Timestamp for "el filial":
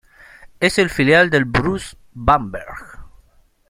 0.79-1.29